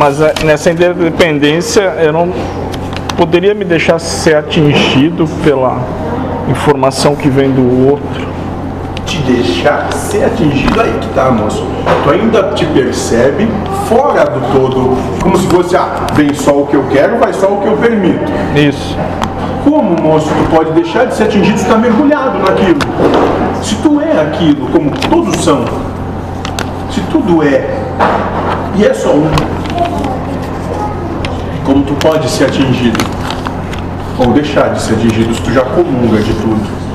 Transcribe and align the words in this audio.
Mas 0.00 0.18
é, 0.18 0.32
nessa 0.46 0.70
interdependência 0.70 1.82
eu 2.00 2.10
não 2.10 2.32
poderia 3.18 3.52
me 3.52 3.66
deixar 3.66 3.98
ser 3.98 4.34
atingido 4.34 5.28
pela 5.44 5.78
informação 6.48 7.14
que 7.14 7.28
vem 7.28 7.50
do 7.50 7.86
outro. 7.86 8.26
Te 9.04 9.18
deixar 9.18 9.92
ser 9.92 10.24
atingido 10.24 10.80
aí 10.80 10.90
que 11.02 11.08
tá, 11.08 11.30
moço. 11.30 11.66
Tu 12.02 12.10
ainda 12.12 12.44
te 12.54 12.64
percebe 12.64 13.46
fora 13.90 14.24
do 14.24 14.40
todo, 14.54 14.96
como 15.22 15.36
se 15.36 15.46
fosse, 15.48 15.76
ah, 15.76 16.06
vem 16.14 16.32
só 16.32 16.52
o 16.52 16.66
que 16.66 16.76
eu 16.76 16.84
quero, 16.90 17.18
vai 17.18 17.34
só 17.34 17.48
o 17.48 17.60
que 17.60 17.66
eu 17.66 17.76
permito. 17.76 18.32
Isso. 18.56 18.96
Como, 19.64 20.00
moço, 20.00 20.28
tu 20.28 20.56
pode 20.56 20.72
deixar 20.72 21.04
de 21.08 21.14
ser 21.14 21.24
atingido 21.24 21.58
se 21.58 21.66
tá 21.66 21.76
mergulhado 21.76 22.38
naquilo? 22.38 22.78
Se 23.62 23.74
tu 23.74 24.00
é 24.00 24.22
aquilo, 24.22 24.66
como 24.68 24.92
todos 25.10 25.44
são, 25.44 25.62
se 26.90 27.02
tudo 27.12 27.42
é 27.42 27.68
e 28.76 28.84
é 28.86 28.94
só 28.94 29.10
um, 29.10 29.28
como 31.70 31.84
tu 31.84 31.94
pode 31.94 32.28
ser 32.28 32.46
atingido? 32.46 32.98
Ou 34.18 34.32
deixar 34.32 34.74
de 34.74 34.82
ser 34.82 34.94
atingido 34.94 35.32
se 35.32 35.40
tu 35.40 35.52
já 35.52 35.60
comunga 35.60 36.20
de 36.20 36.32
tudo? 36.32 36.89